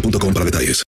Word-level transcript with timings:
para 0.00 0.44
detalles. 0.44 0.82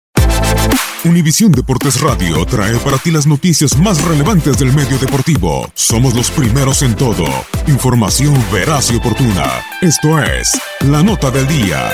Univisión 1.04 1.52
Deportes 1.52 2.00
Radio 2.00 2.44
trae 2.46 2.76
para 2.78 2.96
ti 2.96 3.10
las 3.10 3.26
noticias 3.26 3.76
más 3.76 4.02
relevantes 4.02 4.56
del 4.58 4.72
medio 4.72 4.98
deportivo. 4.98 5.70
Somos 5.74 6.14
los 6.14 6.30
primeros 6.30 6.82
en 6.82 6.96
todo. 6.96 7.26
Información 7.66 8.34
veraz 8.50 8.90
y 8.90 8.96
oportuna. 8.96 9.62
Esto 9.82 10.22
es 10.22 10.50
La 10.80 11.02
Nota 11.02 11.30
del 11.30 11.46
Día. 11.46 11.90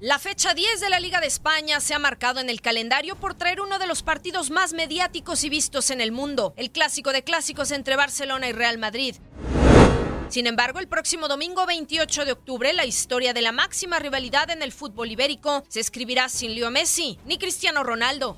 La 0.00 0.18
fecha 0.18 0.54
10 0.54 0.80
de 0.80 0.88
la 0.88 0.98
Liga 0.98 1.20
de 1.20 1.26
España 1.26 1.78
se 1.80 1.92
ha 1.92 1.98
marcado 1.98 2.40
en 2.40 2.48
el 2.48 2.62
calendario 2.62 3.16
por 3.16 3.34
traer 3.34 3.60
uno 3.60 3.78
de 3.78 3.86
los 3.86 4.02
partidos 4.02 4.50
más 4.50 4.72
mediáticos 4.72 5.44
y 5.44 5.50
vistos 5.50 5.90
en 5.90 6.00
el 6.00 6.10
mundo, 6.10 6.54
el 6.56 6.70
clásico 6.70 7.12
de 7.12 7.22
clásicos 7.22 7.70
entre 7.70 7.96
Barcelona 7.96 8.48
y 8.48 8.52
Real 8.52 8.78
Madrid. 8.78 9.16
Sin 10.30 10.46
embargo, 10.46 10.78
el 10.78 10.86
próximo 10.86 11.26
domingo 11.26 11.66
28 11.66 12.24
de 12.24 12.30
octubre, 12.30 12.72
la 12.72 12.86
historia 12.86 13.34
de 13.34 13.42
la 13.42 13.50
máxima 13.50 13.98
rivalidad 13.98 14.48
en 14.50 14.62
el 14.62 14.70
fútbol 14.70 15.10
ibérico 15.10 15.64
se 15.68 15.80
escribirá 15.80 16.28
sin 16.28 16.54
Leo 16.54 16.70
Messi 16.70 17.18
ni 17.26 17.36
Cristiano 17.36 17.82
Ronaldo. 17.82 18.36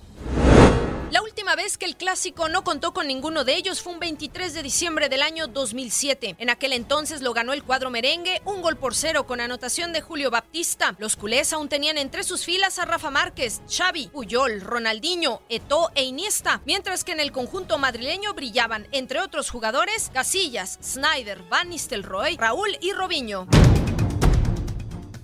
La 1.13 1.21
última 1.21 1.55
vez 1.57 1.77
que 1.77 1.85
el 1.85 1.99
clásico 1.99 2.49
no 2.49 2.65
contó 2.65 2.95
con 2.95 3.07
ninguno 3.07 3.45
de 3.45 3.55
ellos 3.55 3.83
fue 3.83 3.93
un 3.93 4.01
23 4.01 4.55
de 4.55 4.63
diciembre 4.63 5.11
del 5.11 5.21
año 5.21 5.47
2007. 5.47 6.37
En 6.39 6.49
aquel 6.49 6.73
entonces 6.73 7.21
lo 7.21 7.35
ganó 7.35 7.53
el 7.53 7.65
cuadro 7.65 7.91
merengue, 7.91 8.41
un 8.47 8.63
gol 8.63 8.79
por 8.79 8.95
cero 8.95 9.27
con 9.27 9.39
anotación 9.39 9.93
de 9.93 10.01
Julio 10.01 10.31
Baptista. 10.31 10.97
Los 10.99 11.17
culés 11.17 11.53
aún 11.53 11.69
tenían 11.69 11.99
entre 11.99 12.25
sus 12.25 12.47
filas 12.47 12.79
a 12.79 12.87
Rafa 12.87 13.11
Márquez, 13.11 13.61
Xavi, 13.71 14.09
Puyol, 14.09 14.63
Ronaldinho, 14.63 15.43
Eto'o 15.51 15.91
e 15.95 16.05
Iniesta, 16.05 16.63
mientras 16.65 17.05
que 17.05 17.13
en 17.13 17.21
el 17.21 17.31
conjunto 17.31 17.77
madrileño 17.77 18.33
brillaban, 18.33 18.89
entre 18.91 19.21
otros 19.21 19.51
jugadores, 19.51 20.11
Casillas, 20.15 20.79
Snyder, 20.83 21.43
Van 21.51 21.69
Nistelrooy, 21.69 22.39
Raúl 22.39 22.79
y 22.81 22.93
Robinho. 22.93 23.49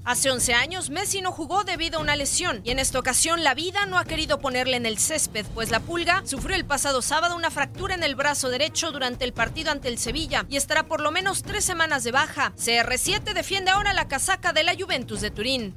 Hace 0.09 0.31
11 0.31 0.55
años 0.55 0.89
Messi 0.89 1.21
no 1.21 1.33
jugó 1.33 1.65
debido 1.65 1.99
a 1.99 2.01
una 2.01 2.17
lesión 2.17 2.63
y 2.65 2.71
en 2.71 2.79
esta 2.79 2.99
ocasión 2.99 3.45
la 3.45 3.53
vida 3.53 3.85
no 3.85 3.99
ha 3.99 4.07
querido 4.07 4.39
ponerle 4.39 4.79
en 4.79 4.87
el 4.87 4.97
césped, 4.97 5.45
pues 5.53 5.69
la 5.69 5.81
pulga 5.81 6.23
sufrió 6.25 6.57
el 6.57 6.65
pasado 6.65 7.03
sábado 7.03 7.37
una 7.37 7.51
fractura 7.51 7.95
en 7.95 8.03
el 8.03 8.15
brazo 8.15 8.49
derecho 8.49 8.91
durante 8.91 9.27
el 9.27 9.35
partido 9.35 9.71
ante 9.71 9.89
el 9.89 9.99
Sevilla 9.99 10.47
y 10.49 10.57
estará 10.57 10.85
por 10.85 11.03
lo 11.03 11.11
menos 11.11 11.43
tres 11.43 11.67
semanas 11.67 12.05
de 12.05 12.13
baja. 12.13 12.55
CR7 12.57 13.35
defiende 13.35 13.71
ahora 13.71 13.93
la 13.93 14.09
casaca 14.09 14.55
de 14.55 14.65
la 14.65 14.75
Juventus 14.75 15.21
de 15.21 15.31
Turín. 15.31 15.75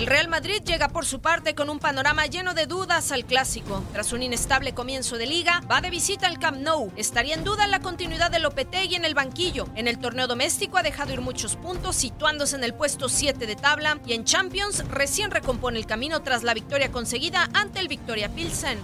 El 0.00 0.06
Real 0.06 0.28
Madrid 0.28 0.62
llega 0.64 0.88
por 0.88 1.04
su 1.04 1.20
parte 1.20 1.54
con 1.54 1.68
un 1.68 1.78
panorama 1.78 2.24
lleno 2.24 2.54
de 2.54 2.64
dudas 2.64 3.12
al 3.12 3.26
clásico. 3.26 3.84
Tras 3.92 4.14
un 4.14 4.22
inestable 4.22 4.72
comienzo 4.72 5.18
de 5.18 5.26
liga, 5.26 5.60
va 5.70 5.82
de 5.82 5.90
visita 5.90 6.26
al 6.26 6.38
Camp 6.38 6.56
Nou. 6.56 6.90
Estaría 6.96 7.34
en 7.34 7.44
duda 7.44 7.66
la 7.66 7.80
continuidad 7.80 8.30
de 8.30 8.38
Lopetegui 8.38 8.94
en 8.94 9.04
el 9.04 9.12
banquillo. 9.12 9.66
En 9.74 9.86
el 9.88 9.98
torneo 9.98 10.26
doméstico 10.26 10.78
ha 10.78 10.82
dejado 10.82 11.12
ir 11.12 11.20
muchos 11.20 11.56
puntos, 11.56 11.96
situándose 11.96 12.56
en 12.56 12.64
el 12.64 12.72
puesto 12.72 13.10
7 13.10 13.46
de 13.46 13.56
tabla. 13.56 13.98
Y 14.06 14.14
en 14.14 14.24
Champions 14.24 14.88
recién 14.88 15.30
recompone 15.30 15.78
el 15.78 15.84
camino 15.84 16.22
tras 16.22 16.44
la 16.44 16.54
victoria 16.54 16.90
conseguida 16.90 17.50
ante 17.52 17.78
el 17.80 17.88
Victoria 17.88 18.30
Pilsen. 18.30 18.78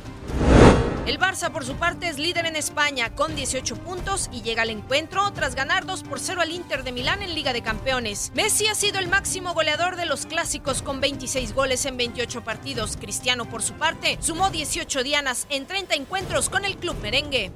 El 1.07 1.21
Barça, 1.21 1.53
por 1.53 1.65
su 1.65 1.77
parte, 1.77 2.09
es 2.09 2.19
líder 2.19 2.47
en 2.47 2.57
España 2.57 3.15
con 3.15 3.37
18 3.37 3.77
puntos 3.77 4.29
y 4.33 4.43
llega 4.43 4.63
al 4.63 4.71
encuentro 4.71 5.31
tras 5.33 5.55
ganar 5.55 5.87
2 5.87 6.03
por 6.03 6.19
0 6.19 6.41
al 6.41 6.51
Inter 6.51 6.83
de 6.83 6.91
Milán 6.91 7.23
en 7.23 7.33
Liga 7.33 7.53
de 7.53 7.63
Campeones. 7.63 8.33
Messi 8.35 8.67
ha 8.67 8.75
sido 8.75 8.99
el 8.99 9.07
máximo 9.07 9.55
goleador 9.55 9.95
de 9.95 10.05
los 10.05 10.27
clásicos 10.27 10.83
con 10.83 11.01
26 11.01 11.55
goles 11.55 11.87
en 11.87 11.97
28 11.97 12.43
partidos. 12.43 12.97
Cristiano, 12.97 13.49
por 13.49 13.63
su 13.63 13.75
parte, 13.75 14.19
sumó 14.21 14.51
18 14.51 15.05
dianas 15.05 15.47
en 15.49 15.67
30 15.67 15.95
encuentros 15.95 16.49
con 16.49 16.65
el 16.65 16.77
club 16.77 16.97
merengue. 17.01 17.53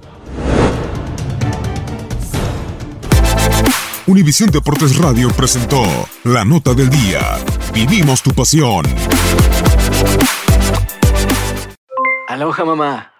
Univisión 4.07 4.51
Deportes 4.51 4.97
Radio 4.97 5.29
presentó 5.31 5.83
La 6.23 6.45
Nota 6.45 6.73
del 6.73 6.89
Día. 6.89 7.37
Vivimos 7.75 8.23
tu 8.23 8.31
pasión. 8.31 8.87
Aloha 12.29 12.65
mamá. 12.65 13.20